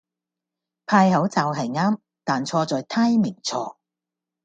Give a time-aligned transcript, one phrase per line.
[0.87, 3.75] 派口罩係啱,但錯在 timing 錯